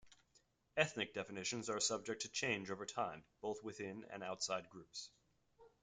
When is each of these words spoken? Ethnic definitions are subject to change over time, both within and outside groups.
Ethnic 0.77 1.13
definitions 1.13 1.69
are 1.69 1.79
subject 1.79 2.23
to 2.23 2.29
change 2.29 2.71
over 2.71 2.87
time, 2.87 3.23
both 3.39 3.61
within 3.63 4.03
and 4.11 4.23
outside 4.23 4.67
groups. 4.67 5.11